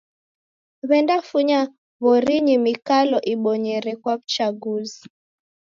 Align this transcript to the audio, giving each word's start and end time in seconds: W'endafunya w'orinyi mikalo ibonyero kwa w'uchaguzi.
W'endafunya 0.89 1.59
w'orinyi 2.03 2.55
mikalo 2.65 3.17
ibonyero 3.33 3.91
kwa 4.01 4.13
w'uchaguzi. 4.17 5.03